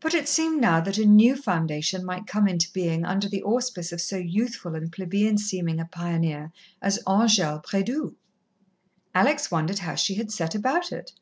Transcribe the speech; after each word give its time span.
But 0.00 0.12
it 0.12 0.28
seemed 0.28 0.60
now 0.60 0.82
that 0.82 0.98
a 0.98 1.06
new 1.06 1.34
foundation 1.34 2.04
might 2.04 2.26
come 2.26 2.46
into 2.46 2.70
being 2.74 3.06
under 3.06 3.26
the 3.26 3.42
auspice 3.42 3.90
of 3.90 4.02
so 4.02 4.18
youthful 4.18 4.74
and 4.74 4.92
plebeian 4.92 5.38
seeming 5.38 5.80
a 5.80 5.86
pioneer 5.86 6.52
as 6.82 7.02
Angèle 7.06 7.64
Prédoux. 7.64 8.16
Alex 9.14 9.50
wondered 9.50 9.78
how 9.78 9.94
she 9.94 10.16
had 10.16 10.30
set 10.30 10.54
about 10.54 10.92
it. 10.92 11.14